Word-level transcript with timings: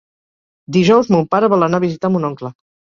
Dijous 0.79 1.13
mon 1.17 1.31
pare 1.37 1.53
vol 1.57 1.69
anar 1.69 1.83
a 1.83 1.87
visitar 1.89 2.15
mon 2.17 2.29
oncle. 2.35 2.57